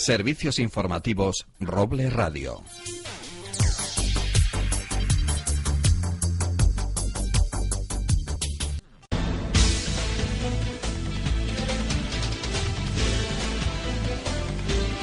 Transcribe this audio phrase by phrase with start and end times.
[0.00, 2.62] Servicios informativos Roble Radio.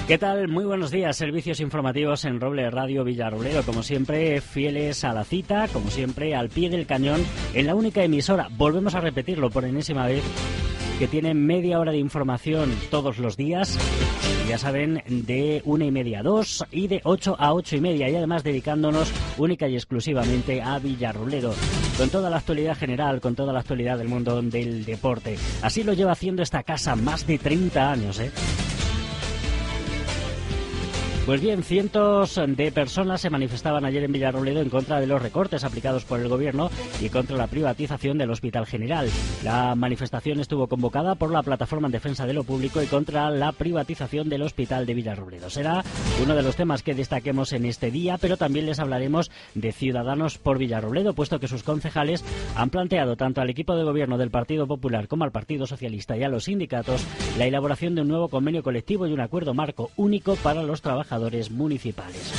[0.08, 0.48] ¿Qué tal?
[0.48, 1.16] Muy buenos días.
[1.16, 3.62] Servicios informativos en Roble Radio Villarrobledo.
[3.62, 7.23] Como siempre, fieles a la cita, como siempre, al pie del cañón,
[7.54, 8.48] en la única emisora.
[8.50, 10.23] Volvemos a repetirlo por enésima vez
[10.98, 13.78] que tiene media hora de información todos los días.
[14.48, 18.09] Ya saben, de una y media a dos y de ocho a ocho y media.
[18.09, 21.54] Y además dedicándonos única y exclusivamente a Villarrobledo.
[21.98, 25.38] Con toda la actualidad general, con toda la actualidad del mundo del deporte.
[25.62, 28.31] Así lo lleva haciendo esta casa más de 30 años, ¿eh?
[31.28, 35.66] Pues bien, cientos de personas se manifestaban ayer en Villarrobledo en contra de los recortes
[35.66, 36.70] aplicados por el gobierno
[37.02, 39.09] y contra la privatización del Hospital General.
[39.44, 43.52] La manifestación estuvo convocada por la Plataforma en Defensa de lo Público y contra la
[43.52, 45.50] privatización del Hospital de Villarrobledo.
[45.50, 45.83] Será
[46.23, 50.38] uno de los temas que destaquemos en este día, pero también les hablaremos de Ciudadanos
[50.38, 52.23] por Villarrobledo, puesto que sus concejales
[52.55, 56.23] han planteado tanto al equipo de gobierno del Partido Popular como al Partido Socialista y
[56.23, 57.05] a los sindicatos
[57.38, 61.17] la elaboración de un nuevo convenio colectivo y un acuerdo marco único para los trabajadores
[61.52, 62.34] municipales.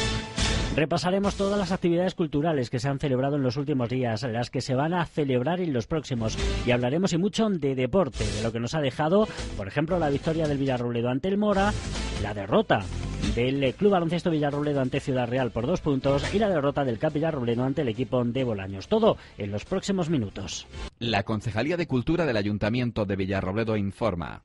[0.76, 4.60] Repasaremos todas las actividades culturales que se han celebrado en los últimos días, las que
[4.60, 6.38] se van a celebrar en los próximos.
[6.66, 10.08] Y hablaremos y mucho de deporte, de lo que nos ha dejado, por ejemplo, la
[10.08, 11.72] victoria del Villarrobledo ante el Mora,
[12.22, 12.84] la derrota
[13.34, 17.12] del Club Baloncesto Villarrobledo ante Ciudad Real por dos puntos y la derrota del Cap
[17.12, 18.88] Villarrobledo ante el equipo de Bolaños.
[18.88, 20.66] Todo en los próximos minutos.
[20.98, 24.42] La Concejalía de Cultura del Ayuntamiento de Villarrobledo informa.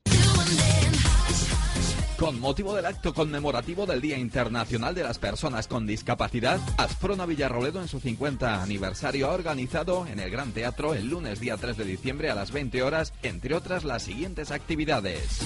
[2.18, 7.82] Con motivo del acto conmemorativo del Día Internacional de las Personas con Discapacidad, Asprona Villarroledo
[7.82, 11.84] en su 50 aniversario ha organizado en el Gran Teatro el lunes día 3 de
[11.84, 15.40] diciembre a las 20 horas, entre otras las siguientes actividades.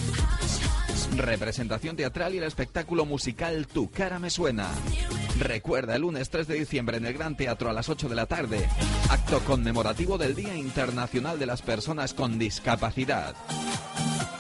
[1.16, 4.68] Representación teatral y el espectáculo musical Tu cara me suena.
[5.38, 8.26] Recuerda el lunes 3 de diciembre en el Gran Teatro a las 8 de la
[8.26, 8.68] tarde.
[9.08, 13.34] Acto conmemorativo del Día Internacional de las Personas con Discapacidad.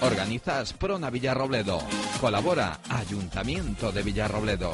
[0.00, 1.80] Organizas Prona Villarrobledo.
[2.20, 4.72] Colabora Ayuntamiento de Villarrobledo.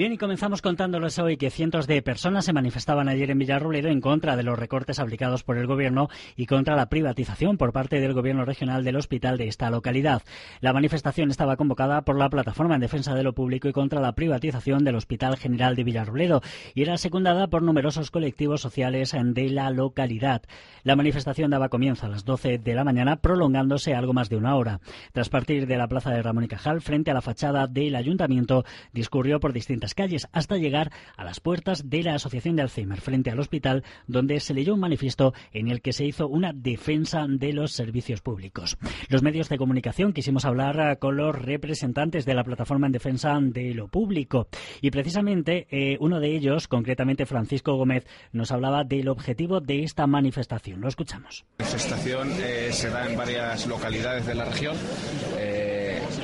[0.00, 4.00] Bien, y comenzamos contándoles hoy que cientos de personas se manifestaban ayer en Villarrobledo en
[4.00, 8.14] contra de los recortes aplicados por el Gobierno y contra la privatización por parte del
[8.14, 10.22] Gobierno regional del hospital de esta localidad.
[10.62, 14.14] La manifestación estaba convocada por la Plataforma en Defensa de lo Público y contra la
[14.14, 16.40] privatización del Hospital General de Villarrobledo
[16.74, 20.40] y era secundada por numerosos colectivos sociales de la localidad.
[20.82, 24.56] La manifestación daba comienzo a las 12 de la mañana, prolongándose algo más de una
[24.56, 24.80] hora.
[25.12, 28.64] Tras partir de la plaza de Ramón y Cajal, frente a la fachada del ayuntamiento,
[28.94, 33.30] discurrió por distintas calles hasta llegar a las puertas de la Asociación de Alzheimer frente
[33.30, 37.52] al hospital, donde se leyó un manifiesto en el que se hizo una defensa de
[37.52, 38.78] los servicios públicos.
[39.08, 43.38] Los medios de comunicación quisimos hablar eh, con los representantes de la plataforma en defensa
[43.40, 44.48] de lo público
[44.80, 50.06] y precisamente eh, uno de ellos, concretamente Francisco Gómez, nos hablaba del objetivo de esta
[50.06, 50.80] manifestación.
[50.80, 51.44] Lo escuchamos.
[51.58, 54.76] La manifestación eh, se da en varias localidades de la región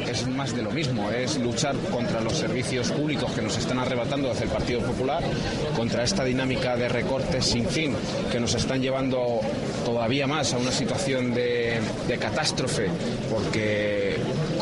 [0.08, 4.28] es más de lo mismo, es luchar contra los servicios públicos que nos están arrebatando
[4.28, 5.22] desde el Partido Popular,
[5.76, 7.94] contra esta dinámica de recortes sin fin
[8.30, 9.40] que nos están llevando
[9.84, 12.88] todavía más a una situación de, de catástrofe,
[13.30, 14.15] porque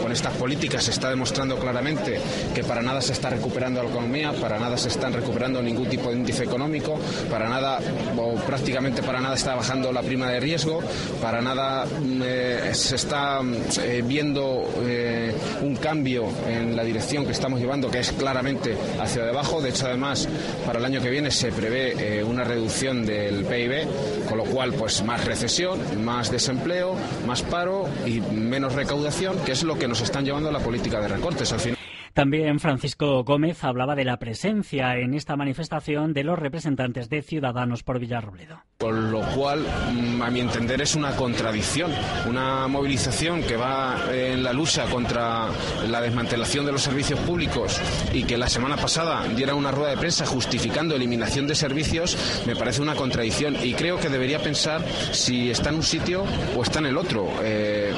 [0.04, 2.20] con estas políticas se está demostrando claramente
[2.54, 6.10] que para nada se está recuperando la economía, para nada se están recuperando ningún tipo
[6.10, 7.00] de índice económico,
[7.30, 7.78] para nada
[8.14, 10.82] o prácticamente para nada está bajando la prima de riesgo,
[11.22, 13.40] para nada mm, eh, se está
[13.82, 19.24] eh, viendo eh, un cambio en la dirección que estamos llevando, que es claramente hacia
[19.24, 19.62] debajo.
[19.62, 20.28] De hecho, además,
[20.66, 23.88] para el año que viene se prevé una reducción del PIB,
[24.34, 29.62] con lo cual, pues más recesión, más desempleo, más paro y menos recaudación, que es
[29.62, 31.73] lo que nos están llevando a la política de recortes al.
[32.14, 37.82] También Francisco Gómez hablaba de la presencia en esta manifestación de los representantes de Ciudadanos
[37.82, 38.62] por Villarrobledo.
[38.78, 41.90] Con lo cual, mm, a mi entender, es una contradicción,
[42.28, 45.48] una movilización que va en la lucha contra
[45.88, 47.80] la desmantelación de los servicios públicos
[48.12, 52.54] y que la semana pasada diera una rueda de prensa justificando eliminación de servicios, me
[52.54, 56.24] parece una contradicción y creo que debería pensar si está en un sitio
[56.56, 57.28] o está en el otro.
[57.42, 57.92] Eh,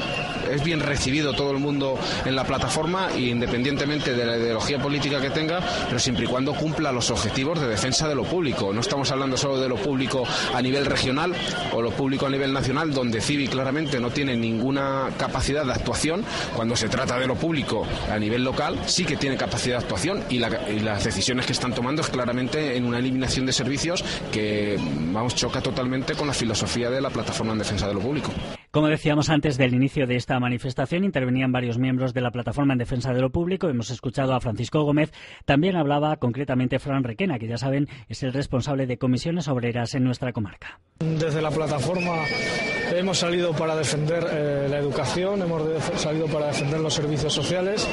[0.47, 5.29] es bien recibido todo el mundo en la plataforma independientemente de la ideología política que
[5.29, 8.73] tenga, pero siempre y cuando cumpla los objetivos de defensa de lo público.
[8.73, 10.23] No estamos hablando solo de lo público
[10.53, 11.33] a nivel regional
[11.73, 16.23] o lo público a nivel nacional, donde Civi claramente no tiene ninguna capacidad de actuación.
[16.55, 20.23] Cuando se trata de lo público a nivel local, sí que tiene capacidad de actuación
[20.29, 24.77] y, y las decisiones que están tomando es claramente en una eliminación de servicios que,
[25.11, 28.31] vamos, choca totalmente con la filosofía de la plataforma en defensa de lo público.
[28.77, 32.77] Como decíamos antes del inicio de esta manifestación, intervenían varios miembros de la Plataforma en
[32.77, 33.69] Defensa de lo Público.
[33.69, 35.11] Hemos escuchado a Francisco Gómez.
[35.45, 40.03] También hablaba concretamente Fran Requena, que ya saben es el responsable de comisiones obreras en
[40.03, 40.79] nuestra comarca.
[40.99, 42.21] Desde la plataforma
[42.95, 45.61] hemos salido para defender eh, la educación, hemos
[45.95, 47.87] salido para defender los servicios sociales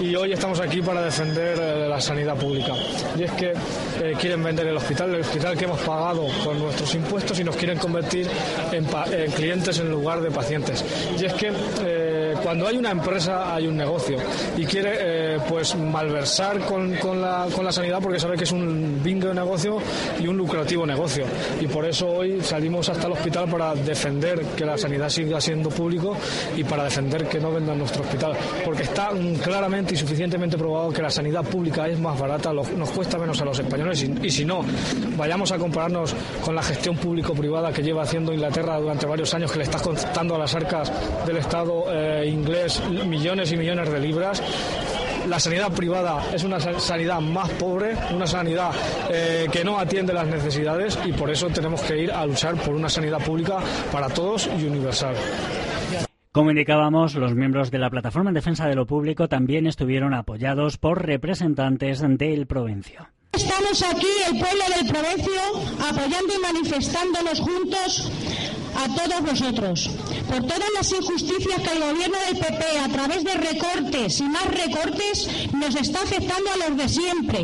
[0.00, 2.72] y hoy estamos aquí para defender eh, la sanidad pública.
[3.18, 6.94] Y es que eh, quieren vender el hospital, el hospital que hemos pagado con nuestros
[6.94, 8.26] impuestos y nos quieren convertir
[8.72, 10.84] en, en clientes en lugar de pacientes.
[11.18, 11.52] Y es que
[11.84, 14.16] eh, cuando hay una empresa hay un negocio
[14.56, 18.52] y quiere eh, pues malversar con, con, la, con la sanidad porque sabe que es
[18.52, 19.78] un bingo negocio
[20.18, 21.24] y un lucrativo negocio.
[21.60, 25.70] Y por eso hoy salimos hasta el hospital para defender que la sanidad siga siendo
[25.70, 26.16] público
[26.56, 28.32] y para defender que no vendan nuestro hospital.
[28.64, 29.10] Porque está
[29.42, 33.44] claramente y suficientemente probado que la sanidad pública es más barata, nos cuesta menos a
[33.44, 34.64] los españoles y, y si no,
[35.16, 36.14] vayamos a compararnos
[36.44, 39.78] con la gestión público-privada que lleva haciendo Inglaterra durante varios años que le está
[40.10, 40.92] costando a las arcas
[41.24, 44.42] del Estado eh, inglés millones y millones de libras
[45.28, 48.72] la sanidad privada es una sanidad más pobre, una sanidad
[49.08, 52.74] eh, que no atiende las necesidades y por eso tenemos que ir a luchar por
[52.74, 53.58] una sanidad pública
[53.92, 55.14] para todos y universal.
[56.32, 60.76] Como indicábamos, los miembros de la Plataforma en Defensa de lo Público también estuvieron apoyados
[60.76, 63.06] por representantes del Provencio.
[63.32, 65.40] Estamos aquí, el pueblo del Provencio,
[65.88, 68.10] apoyando y manifestándonos juntos
[68.84, 69.90] a todos vosotros
[70.28, 74.46] por todas las injusticias que el gobierno del PP a través de recortes y más
[74.46, 77.40] recortes nos está afectando a los de siempre.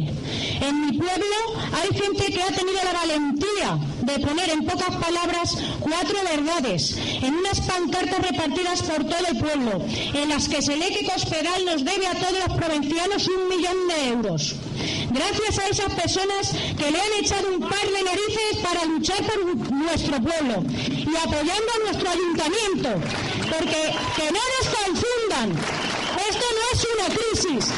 [0.61, 1.37] En mi pueblo
[1.75, 7.35] hay gente que ha tenido la valentía de poner en pocas palabras cuatro verdades en
[7.35, 11.85] unas pancartas repartidas por todo el pueblo, en las que se lee que Cospedal nos
[11.85, 14.55] debe a todos los provincianos un millón de euros.
[15.11, 19.73] Gracias a esas personas que le han echado un par de narices para luchar por
[19.73, 22.91] nuestro pueblo y apoyando a nuestro ayuntamiento,
[23.51, 25.51] porque que no nos confundan,
[26.29, 27.73] esto no es una crisis,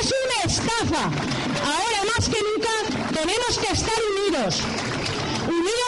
[0.00, 1.04] es una estafa.
[1.64, 4.60] Ahora más que nunca tenemos que estar unidos,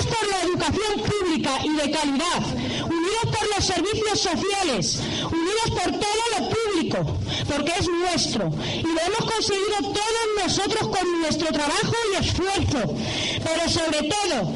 [0.06, 2.42] por la educación pública y de calidad,
[2.84, 5.00] unidos por los servicios sociales,
[5.30, 11.20] unidos por todo lo público, porque es nuestro y lo hemos conseguido todos nosotros con
[11.20, 12.94] nuestro trabajo y esfuerzo,
[13.44, 14.52] pero sobre todo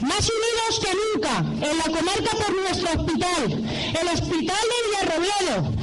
[0.00, 3.64] más unidos que nunca en la comarca por nuestro hospital,
[4.00, 5.77] el Hospital de Villarrobledo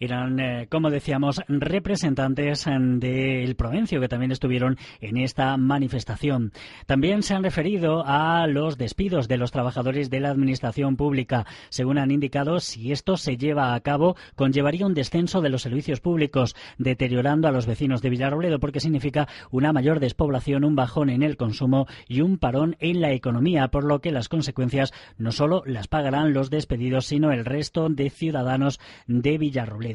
[0.00, 6.52] eran, eh, como decíamos, representantes eh, del Provencio que también estuvieron en esta manifestación.
[6.86, 11.46] También se han referido a los despidos de los trabajadores de la Administración Pública.
[11.68, 16.00] Según han indicado, si esto se lleva a cabo, conllevaría un descenso de los servicios
[16.00, 21.22] públicos, deteriorando a los vecinos de Villarrobledo porque significa una mayor despoblación, un bajón en
[21.22, 25.62] el consumo y un parón en la economía, por lo que las consecuencias no solo
[25.66, 29.87] las pagarán los despedidos, sino el resto de ciudadanos de Villarrobledo.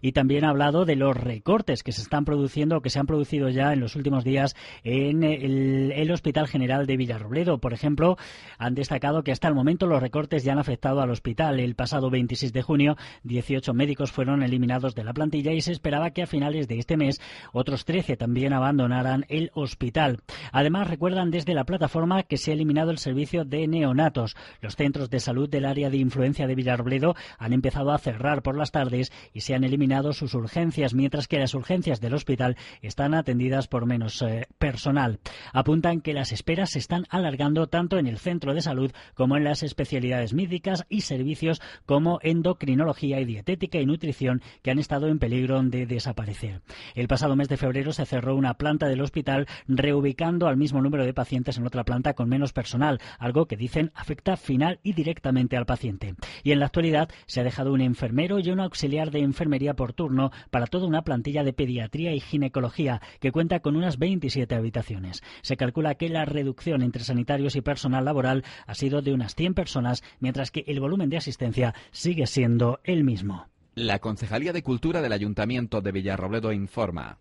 [0.00, 3.48] Y también ha hablado de los recortes que se están produciendo que se han producido
[3.48, 7.58] ya en los últimos días en el, Hospital General de Villarrobledo.
[7.58, 8.16] Por ejemplo,
[8.58, 11.58] han destacado que hasta el momento los recortes ya han afectado al hospital.
[11.58, 16.10] El pasado 26 de junio, 18 médicos fueron eliminados de la plantilla y se esperaba
[16.10, 17.20] que a finales de este mes
[17.52, 20.20] otros 13 también abandonaran el hospital.
[20.52, 24.36] Además, recuerdan desde la plataforma que se ha eliminado el servicio de neonatos.
[24.60, 28.56] Los centros de salud del área de influencia de Villarrobledo han empezado a cerrar por
[28.56, 33.12] las tardes y se han eliminado sus urgencias, mientras que las urgencias del hospital están
[33.12, 35.18] atendidas por menos eh, personal.
[35.52, 39.44] Apuntan que las esperas se están alargando tanto en el centro de salud como en
[39.44, 45.18] las especialidades médicas y servicios como endocrinología y dietética y nutrición que han estado en
[45.18, 46.62] peligro de desaparecer.
[46.94, 51.04] El pasado mes de febrero se cerró una planta del hospital reubicando al mismo número
[51.04, 55.56] de pacientes en otra planta con menos personal, algo que dicen afecta final y directamente
[55.56, 56.14] al paciente.
[56.44, 59.92] Y en la actualidad se ha dejado un enfermero y un auxiliar de enfermería por
[59.92, 65.22] turno para toda una plantilla de pediatría y ginecología que cuenta con unas 27 habitaciones.
[65.42, 69.54] Se calcula que la reducción entre sanitarios y personal laboral ha sido de unas 100
[69.54, 73.48] personas, mientras que el volumen de asistencia sigue siendo el mismo.
[73.74, 77.18] La Concejalía de Cultura del Ayuntamiento de Villarrobledo informa.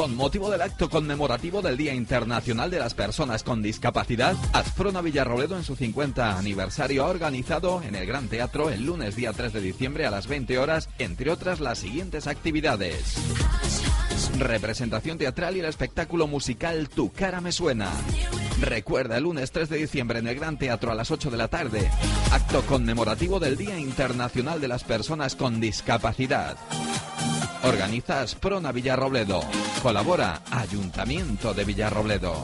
[0.00, 5.58] Con motivo del acto conmemorativo del Día Internacional de las Personas con Discapacidad, Asprona Villarrobledo
[5.58, 9.60] en su 50 aniversario ha organizado en el Gran Teatro el lunes día 3 de
[9.60, 13.16] diciembre a las 20 horas, entre otras las siguientes actividades.
[14.38, 17.90] Representación teatral y el espectáculo musical Tu cara me suena.
[18.58, 21.48] Recuerda el lunes 3 de diciembre en el Gran Teatro a las 8 de la
[21.48, 21.90] tarde.
[22.32, 26.56] Acto conmemorativo del Día Internacional de las Personas con Discapacidad.
[27.62, 29.42] Organiza Sprona Villarrobledo.
[29.82, 32.34] Colabora Ayuntamiento de Villarrobledo.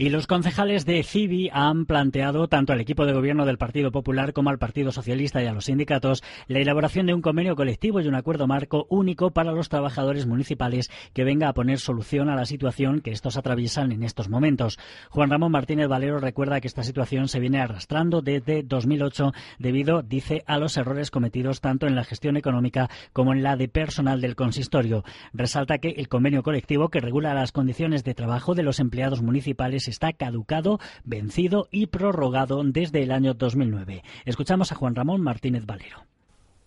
[0.00, 4.32] Y los concejales de CIVI han planteado tanto al equipo de gobierno del Partido Popular
[4.32, 8.08] como al Partido Socialista y a los sindicatos la elaboración de un convenio colectivo y
[8.08, 12.46] un acuerdo marco único para los trabajadores municipales que venga a poner solución a la
[12.46, 14.78] situación que estos atraviesan en estos momentos.
[15.10, 20.44] Juan Ramón Martínez Valero recuerda que esta situación se viene arrastrando desde 2008 debido, dice,
[20.46, 24.34] a los errores cometidos tanto en la gestión económica como en la de personal del
[24.34, 25.04] consistorio.
[25.34, 29.89] Resalta que el convenio colectivo que regula las condiciones de trabajo de los empleados municipales
[29.90, 34.02] está caducado, vencido y prorrogado desde el año 2009.
[34.24, 36.04] Escuchamos a Juan Ramón Martínez Valero.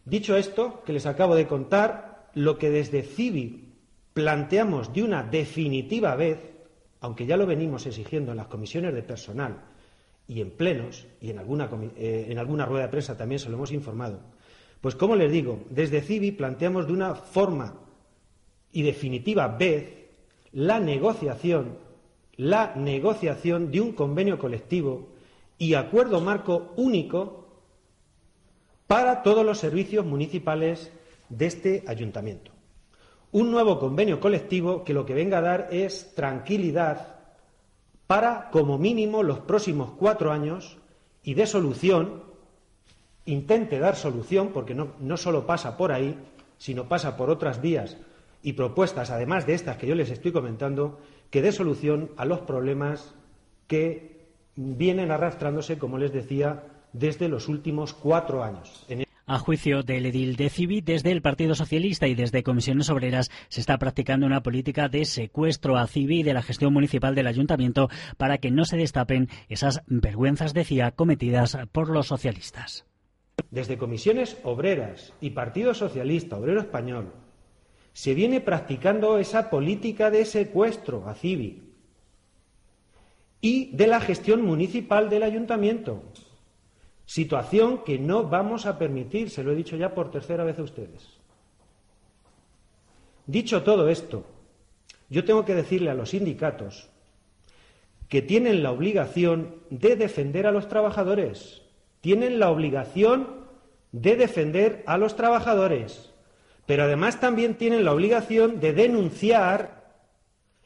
[0.06, 3.70] Dicho esto, que les acabo de contar, lo que desde CIVI
[4.14, 6.40] planteamos de una definitiva vez,
[7.00, 9.62] aunque ya lo venimos exigiendo en las comisiones de personal
[10.28, 13.56] y en plenos, y en alguna, eh, en alguna rueda de prensa también se lo
[13.56, 14.20] hemos informado,
[14.82, 17.80] pues como les digo, desde CIVI planteamos de una forma
[18.72, 20.04] y definitiva vez
[20.52, 21.78] la negociación
[22.36, 25.10] la negociación de un convenio colectivo
[25.58, 27.48] y acuerdo marco único
[28.88, 30.92] para todos los servicios municipales
[31.30, 32.52] de este ayuntamiento.
[33.32, 37.14] Un nuevo convenio colectivo que lo que venga a dar es tranquilidad
[38.08, 40.78] para, como mínimo, los próximos cuatro años
[41.24, 42.24] y de solución,
[43.26, 46.16] intente dar solución, porque no, solo pasa por ahí,
[46.58, 47.98] sino pasa por otras vías
[48.44, 51.00] y propuestas, además de estas que yo les estoy comentando,
[51.30, 53.16] que dé solución a los problemas
[53.68, 56.64] que vienen arrastrándose, como les decía,
[56.94, 58.86] desde los últimos cuatro años.
[59.26, 63.62] A juicio del edil de Civi, desde el Partido Socialista y desde Comisiones Obreras se
[63.62, 68.38] está practicando una política de secuestro a Civi de la gestión municipal del ayuntamiento para
[68.38, 72.86] que no se destapen esas vergüenzas, decía, cometidas por los socialistas.
[73.50, 77.14] Desde Comisiones Obreras y Partido Socialista Obrero Español
[77.94, 81.62] se viene practicando esa política de secuestro a CIVI
[83.40, 86.02] y de la gestión municipal del ayuntamiento.
[87.06, 90.64] Situación que no vamos a permitir, se lo he dicho ya por tercera vez a
[90.64, 91.20] ustedes.
[93.28, 94.26] Dicho todo esto,
[95.10, 96.90] yo tengo que decirle a los sindicatos
[98.10, 101.62] que tienen la obligación de defender a los trabajadores,
[102.02, 103.46] tienen la obligación
[103.92, 106.13] de defender a los trabajadores
[106.66, 109.84] pero además también tienen la obligación de denunciar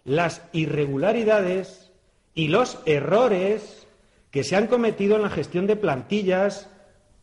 [0.04, 1.92] las irregularidades
[2.34, 3.88] y los errores
[4.32, 6.70] que se han cometido en la gestión de plantillas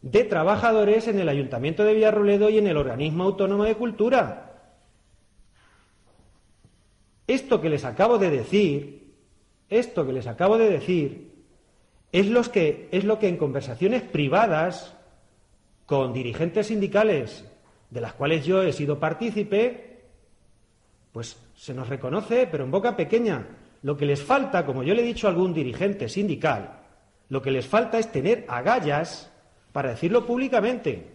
[0.02, 4.52] de trabajadores en el Ayuntamiento de Villarroledo y en el Organismo Autónomo de Cultura.
[7.26, 9.14] Esto que les acabo de decir,
[9.70, 11.32] esto que les acabo de decir,
[12.12, 14.94] es, que, es lo que en conversaciones privadas
[15.86, 17.44] con dirigentes sindicales
[17.94, 20.00] de las cuales yo he sido partícipe,
[21.12, 23.46] pues se nos reconoce, pero en boca pequeña.
[23.82, 26.80] Lo que les falta, como yo le he dicho a algún dirigente sindical,
[27.28, 29.30] lo que les falta es tener agallas
[29.70, 31.13] para decirlo públicamente.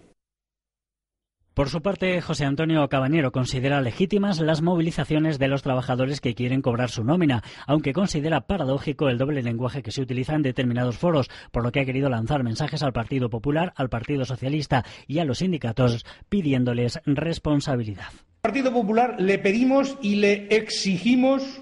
[1.53, 6.61] Por su parte, José Antonio Cabañero considera legítimas las movilizaciones de los trabajadores que quieren
[6.61, 11.29] cobrar su nómina, aunque considera paradójico el doble lenguaje que se utiliza en determinados foros,
[11.51, 15.25] por lo que ha querido lanzar mensajes al Partido Popular, al Partido Socialista y a
[15.25, 18.07] los sindicatos pidiéndoles responsabilidad.
[18.07, 21.61] Al Partido Popular le pedimos y le exigimos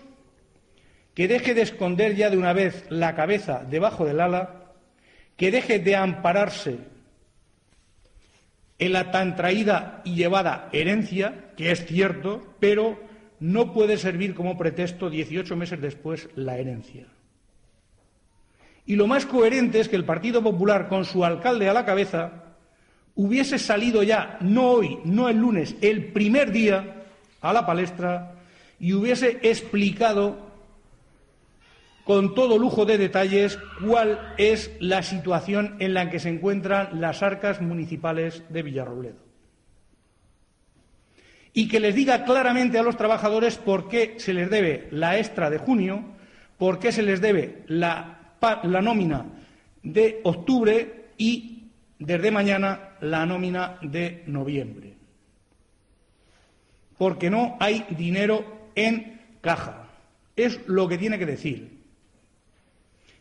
[1.16, 4.74] que deje de esconder ya de una vez la cabeza debajo del ala,
[5.36, 6.97] que deje de ampararse
[8.80, 13.00] en la tan traída y llevada herencia, que es cierto, pero
[13.40, 17.08] no puede servir como pretexto 18 meses después la herencia.
[18.86, 22.44] Y lo más coherente es que el Partido Popular, con su alcalde a la cabeza,
[23.16, 26.98] hubiese salido ya, no hoy, no el lunes, el primer día,
[27.42, 28.34] a la palestra
[28.80, 30.47] y hubiese explicado
[32.08, 37.22] con todo lujo de detalles cuál es la situación en la que se encuentran las
[37.22, 39.18] arcas municipales de Villarrobledo.
[41.52, 45.50] Y que les diga claramente a los trabajadores por qué se les debe la extra
[45.50, 46.02] de junio,
[46.58, 49.26] por qué se les debe la, nómina
[49.84, 54.94] de octubre y desde mañana la nómina de noviembre.
[56.98, 59.90] Porque no hay dinero en caja.
[60.38, 61.77] Es lo que tiene que decir.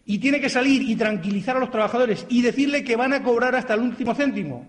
[0.07, 3.55] Y tiene que salir y tranquilizar a los trabajadores y decirle que van a cobrar
[3.57, 4.67] hasta el último céntimo.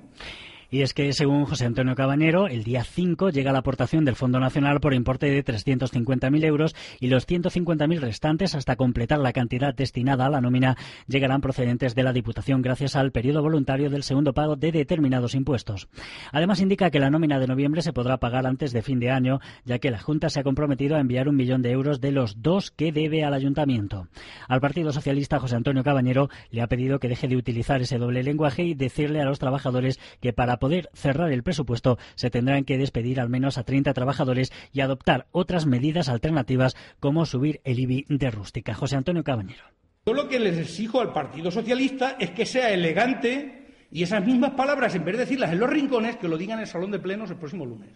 [0.70, 4.40] Y es que, según José Antonio Cabañero, el día 5 llega la aportación del Fondo
[4.40, 10.26] Nacional por importe de 350.000 euros y los 150.000 restantes, hasta completar la cantidad destinada
[10.26, 10.76] a la nómina,
[11.08, 15.88] llegarán procedentes de la Diputación gracias al periodo voluntario del segundo pago de determinados impuestos.
[16.34, 19.40] Además, indica que la nómina de noviembre se podrá pagar antes de fin de año,
[19.64, 22.42] ya que la Junta se ha comprometido a enviar un millón de euros de los
[22.42, 24.08] dos que debe al Ayuntamiento.
[24.50, 28.22] Al Partido Socialista, José Antonio Cabañero le ha pedido que deje de utilizar ese doble
[28.22, 32.78] lenguaje y decirle a los trabajadores que para poder cerrar el presupuesto se tendrán que
[32.78, 38.06] despedir al menos a 30 trabajadores y adoptar otras medidas alternativas como subir el IBI
[38.10, 38.74] de rústica.
[38.74, 39.64] José Antonio Cabañero.
[40.06, 44.52] Yo lo que les exijo al Partido Socialista es que sea elegante y esas mismas
[44.52, 47.00] palabras, en vez de decirlas en los rincones, que lo digan en el salón de
[47.00, 47.92] plenos el próximo lunes.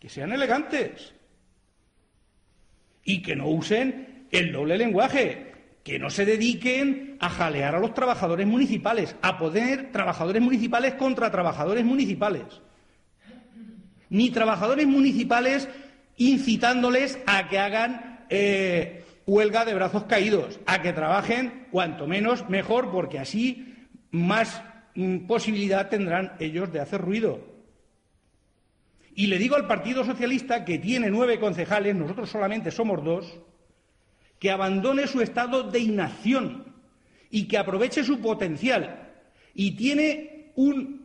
[0.00, 1.14] Que sean elegantes.
[3.04, 5.53] Y que no usen el doble lenguaje
[5.84, 11.30] que no se dediquen a jalear a los trabajadores municipales, a poner trabajadores municipales contra
[11.30, 12.42] trabajadores municipales.
[14.08, 15.68] Ni trabajadores municipales
[16.16, 22.90] incitándoles a que hagan eh, huelga de brazos caídos, a que trabajen cuanto menos mejor,
[22.90, 23.74] porque así
[24.10, 24.62] más
[24.94, 27.40] mm, posibilidad tendrán ellos de hacer ruido.
[29.14, 33.38] Y le digo al Partido Socialista que tiene nueve concejales, nosotros solamente somos dos,
[34.44, 36.66] que abandone su estado de inacción
[37.30, 39.08] y que aproveche su potencial.
[39.54, 41.02] Y tiene un,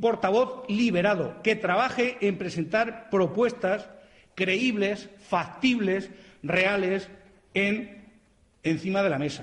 [0.00, 3.88] portavoz liberado que trabaje en presentar propuestas
[4.34, 6.10] creíbles, factibles,
[6.42, 7.08] reales
[7.54, 8.08] en,
[8.64, 9.42] encima de la mesa.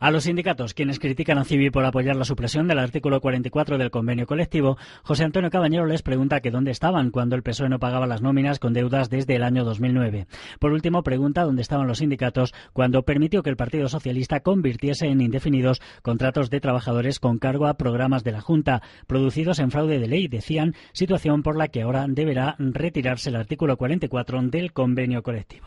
[0.00, 3.90] A los sindicatos, quienes critican a Civi por apoyar la supresión del artículo 44 del
[3.90, 8.06] convenio colectivo, José Antonio Cabañero les pregunta que dónde estaban cuando el PSOE no pagaba
[8.06, 10.26] las nóminas con deudas desde el año 2009.
[10.58, 15.20] Por último, pregunta dónde estaban los sindicatos cuando permitió que el Partido Socialista convirtiese en
[15.20, 20.08] indefinidos contratos de trabajadores con cargo a programas de la Junta, producidos en fraude de
[20.08, 25.66] ley, decían, situación por la que ahora deberá retirarse el artículo 44 del convenio colectivo.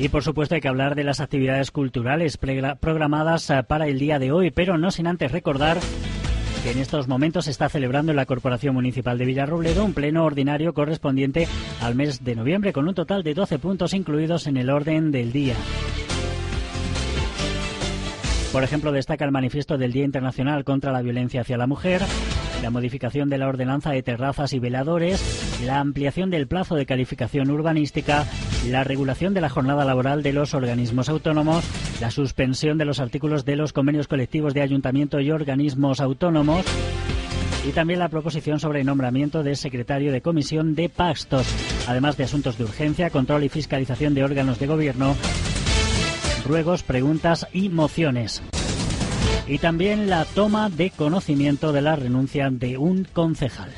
[0.00, 4.18] Y por supuesto hay que hablar de las actividades culturales programadas eh, para el día
[4.18, 5.78] de hoy, pero no sin antes recordar
[6.64, 10.24] que en estos momentos se está celebrando en la Corporación Municipal de Villarrobledo un pleno
[10.24, 11.46] ordinario correspondiente
[11.82, 15.32] al mes de noviembre con un total de 12 puntos incluidos en el orden del
[15.32, 15.54] día.
[18.52, 22.00] Por ejemplo, destaca el manifiesto del Día Internacional contra la Violencia hacia la Mujer,
[22.62, 27.50] la modificación de la ordenanza de terrazas y veladores, la ampliación del plazo de calificación
[27.50, 28.26] urbanística,
[28.68, 31.64] la regulación de la jornada laboral de los organismos autónomos,
[32.00, 36.64] la suspensión de los artículos de los convenios colectivos de ayuntamiento y organismos autónomos,
[37.66, 41.46] y también la proposición sobre el nombramiento de secretario de comisión de Pastos,
[41.86, 45.14] además de asuntos de urgencia, control y fiscalización de órganos de gobierno,
[46.46, 48.42] ruegos, preguntas y mociones
[49.50, 53.70] y también la toma de conocimiento de la renuncia de un concejal.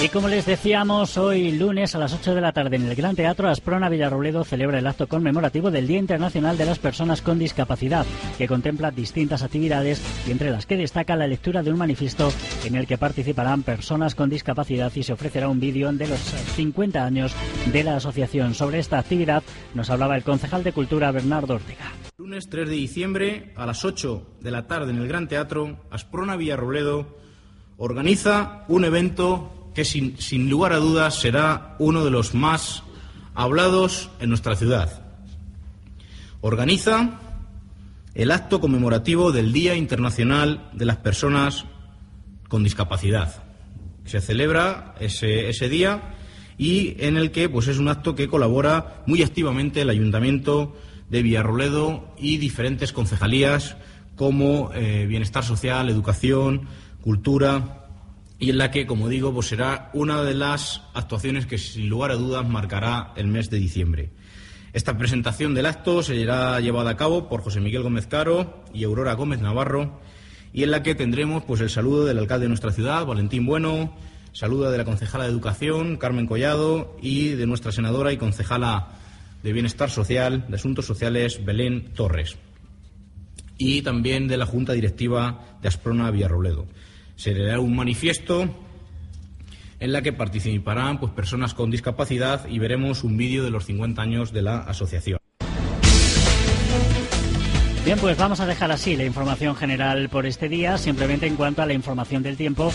[0.00, 3.16] Y como les decíamos, hoy lunes a las 8 de la tarde en el Gran
[3.16, 8.06] Teatro Asprona Villarrobledo celebra el acto conmemorativo del Día Internacional de las Personas con Discapacidad,
[8.38, 12.32] que contempla distintas actividades y entre las que destaca la lectura de un manifiesto
[12.64, 17.04] en el que participarán personas con discapacidad y se ofrecerá un vídeo de los 50
[17.04, 17.34] años
[17.72, 18.54] de la asociación.
[18.54, 19.42] Sobre esta actividad
[19.74, 21.92] nos hablaba el concejal de Cultura Bernardo Ortega.
[22.18, 26.36] Lunes 3 de diciembre a las 8 de la tarde en el Gran Teatro Asprona
[26.36, 27.18] Villarrobledo
[27.78, 32.82] organiza un evento que sin, lugar a dudas será uno de los más
[33.36, 35.04] hablados en nuestra ciudad.
[36.40, 37.20] Organiza
[38.12, 41.64] el acto conmemorativo del Día Internacional de las Personas
[42.48, 43.44] con Discapacidad.
[44.04, 46.16] Se celebra ese, día
[46.58, 50.76] y en el que pues, es un acto que colabora muy activamente el Ayuntamiento
[51.08, 53.76] de Villarroledo y diferentes concejalías
[54.16, 56.66] como eh, Bienestar Social, Educación,
[57.00, 57.77] Cultura,
[58.38, 62.12] y en la que, como digo, pues será una de las actuaciones que sin lugar
[62.12, 64.10] a dudas marcará el mes de diciembre.
[64.72, 69.14] Esta presentación del acto será llevada a cabo por José Miguel Gómez Caro y Aurora
[69.14, 70.00] Gómez Navarro
[70.52, 73.94] y en la que tendremos pues el saludo del alcalde de nuestra ciudad, Valentín Bueno,
[74.32, 78.88] saludo de la concejala de Educación, Carmen Collado, y de nuestra senadora y concejala
[79.42, 82.36] de Bienestar Social, de Asuntos Sociales, Belén Torres,
[83.56, 86.66] y también de la Junta Directiva de Asprona Villarrobledo.
[87.18, 88.48] Se leerá un manifiesto
[89.80, 94.00] en la que participarán pues, personas con discapacidad y veremos un vídeo de los 50
[94.00, 95.18] años de la asociación.
[97.84, 100.78] Bien, pues vamos a dejar así la información general por este día.
[100.78, 102.70] Simplemente en cuanto a la información del tiempo,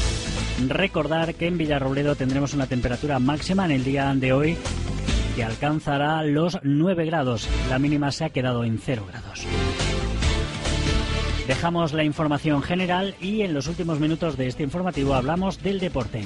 [0.68, 4.58] recordar que en Villarrobledo tendremos una temperatura máxima en el día de hoy
[5.38, 7.48] que alcanzará los 9 grados.
[7.70, 9.48] La mínima se ha quedado en 0 grados.
[11.48, 16.24] Dejamos la información general y en los últimos minutos de este informativo hablamos del deporte.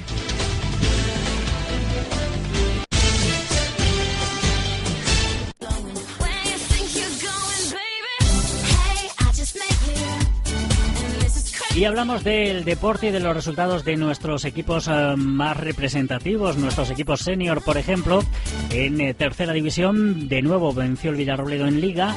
[11.78, 16.90] Y hablamos del deporte y de los resultados de nuestros equipos eh, más representativos, nuestros
[16.90, 18.24] equipos senior, por ejemplo.
[18.70, 22.16] En eh, tercera división, de nuevo venció el Villarrobledo en Liga.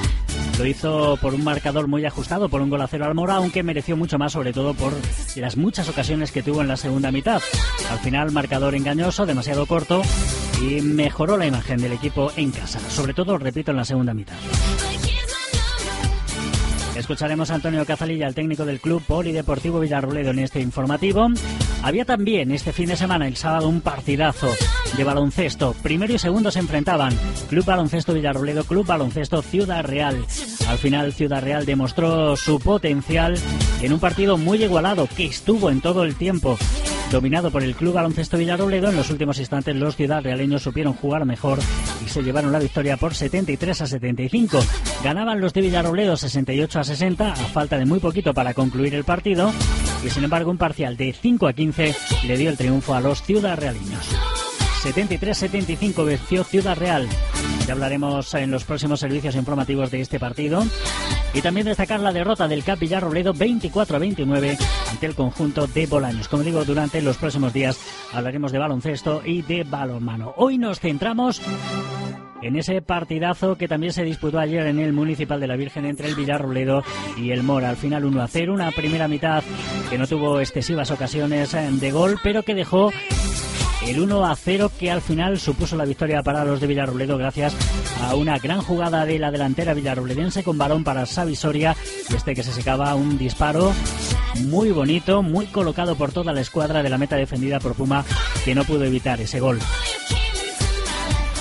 [0.62, 3.64] Lo hizo por un marcador muy ajustado, por un gol a cero al Mora, aunque
[3.64, 4.94] mereció mucho más, sobre todo por
[5.36, 7.42] las muchas ocasiones que tuvo en la segunda mitad.
[7.90, 10.04] Al final, marcador engañoso, demasiado corto
[10.62, 14.36] y mejoró la imagen del equipo en casa, sobre todo, repito, en la segunda mitad.
[16.96, 21.30] Escucharemos a Antonio Cazalilla, el técnico del Club Polideportivo Villarroledo, en este informativo.
[21.82, 24.54] Había también este fin de semana, el sábado, un partidazo
[24.96, 25.74] de baloncesto.
[25.82, 27.18] Primero y segundo se enfrentaban.
[27.50, 30.24] Club Baloncesto Villarroledo, Club Baloncesto Ciudad Real.
[30.68, 33.38] Al final, Ciudad Real demostró su potencial
[33.82, 36.58] en un partido muy igualado que estuvo en todo el tiempo
[37.12, 38.90] dominado por el Club Baloncesto Villarrobledo.
[38.90, 41.60] En los últimos instantes los ciudad realeños supieron jugar mejor
[42.06, 44.60] y se llevaron la victoria por 73 a 75.
[45.04, 49.04] Ganaban los de Villarrobledo 68 a 60 a falta de muy poquito para concluir el
[49.04, 49.52] partido
[50.06, 51.96] y sin embargo un parcial de 5 a 15
[52.26, 54.08] le dio el triunfo a los ciudad realeños.
[54.84, 57.08] 73-75 venció Ciudad Real.
[57.72, 60.64] Hablaremos en los próximos servicios informativos de este partido.
[61.34, 64.58] Y también destacar la derrota del CAP Villarrobledo 24 29
[64.90, 66.28] ante el conjunto de Bolaños.
[66.28, 67.80] Como digo, durante los próximos días
[68.14, 70.34] hablaremos de baloncesto y de balonmano.
[70.36, 71.42] Hoy nos centramos
[72.42, 76.08] en ese partidazo que también se disputó ayer en el Municipal de la Virgen entre
[76.08, 76.84] el Villarrobledo
[77.18, 77.70] y el Mora.
[77.70, 79.44] Al final 1 a 0, una primera mitad
[79.90, 82.92] que no tuvo excesivas ocasiones de gol, pero que dejó
[83.88, 87.56] el 1 a 0 que al final supuso la victoria para los de Villarrobledo gracias
[88.02, 91.76] a una gran jugada de la delantera villarrobledense con balón para Xavi Soria
[92.10, 93.74] y este que se secaba un disparo
[94.46, 98.06] muy bonito, muy colocado por toda la escuadra de la meta defendida por Puma
[98.46, 99.60] que no pudo evitar ese gol.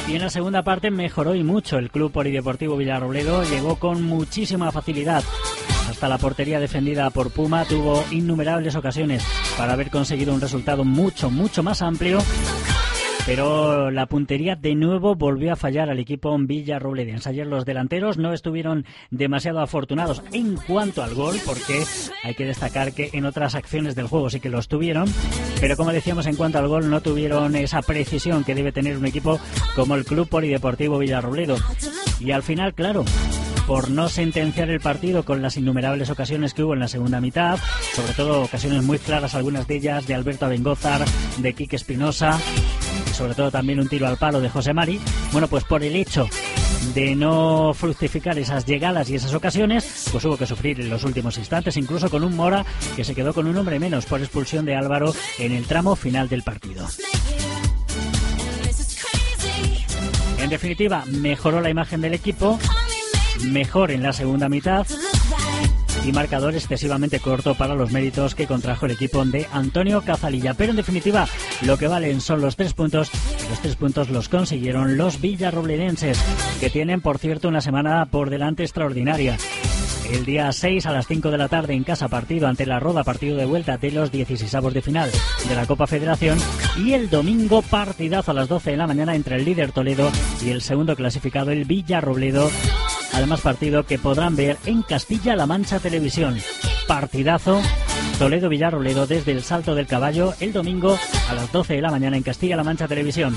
[0.09, 4.73] Y en la segunda parte mejoró y mucho el club polideportivo Villarrobledo, llegó con muchísima
[4.73, 5.23] facilidad
[5.91, 9.25] hasta la portería defendida por Puma tuvo innumerables ocasiones
[9.59, 12.19] para haber conseguido un resultado mucho, mucho más amplio.
[13.27, 17.29] Pero la puntería de nuevo volvió a fallar al equipo Villarrobledense.
[17.29, 21.85] Ayer los delanteros no estuvieron demasiado afortunados en cuanto al gol, porque
[22.23, 25.13] hay que destacar que en otras acciones del juego sí que los tuvieron.
[25.61, 29.07] Pero como decíamos, en cuanto al gol no tuvieron esa precisión que debe tener un
[29.07, 29.39] equipo
[29.75, 31.57] como el Club Polideportivo Villarrobledo.
[32.21, 33.05] Y al final, claro,
[33.71, 37.57] por no sentenciar el partido con las innumerables ocasiones que hubo en la segunda mitad,
[37.95, 41.05] sobre todo ocasiones muy claras, algunas de ellas de Alberto Abengózar,
[41.37, 42.37] de Quique Espinosa,
[43.13, 44.99] sobre todo también un tiro al palo de José Mari.
[45.31, 46.29] Bueno, pues por el hecho
[46.97, 51.39] de no fructificar esas llegadas y esas ocasiones, pues hubo que sufrir en los últimos
[51.39, 54.75] instantes, incluso con un Mora que se quedó con un hombre menos por expulsión de
[54.75, 56.89] Álvaro en el tramo final del partido.
[60.41, 62.59] En definitiva, mejoró la imagen del equipo,
[63.45, 64.87] mejor en la segunda mitad
[66.05, 70.55] y marcador excesivamente corto para los méritos que contrajo el equipo de Antonio Cazalilla.
[70.55, 71.27] Pero en definitiva,
[71.63, 73.11] lo que valen son los tres puntos
[73.51, 76.23] los tres puntos los consiguieron los villarrobledenses,
[76.61, 79.37] que tienen, por cierto, una semana por delante extraordinaria.
[80.13, 83.05] El día 6 a las 5 de la tarde en casa partido ante la Roda,
[83.05, 85.11] partido de vuelta de los 16 de final
[85.49, 86.39] de la Copa Federación.
[86.79, 90.11] Y el domingo partidazo a las 12 de la mañana entre el líder Toledo
[90.45, 92.51] y el segundo clasificado el Villarrobledo
[93.21, 96.39] Además, partido que podrán ver en Castilla-La Mancha Televisión.
[96.89, 97.61] Partidazo
[98.19, 100.97] Toledo Villarroledo desde el Salto del Caballo el domingo
[101.29, 103.37] a las 12 de la mañana en Castilla-La Mancha Televisión.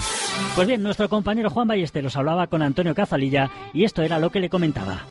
[0.56, 4.40] Pues bien, nuestro compañero Juan Ballesteros hablaba con Antonio Cazalilla y esto era lo que
[4.40, 5.04] le comentaba.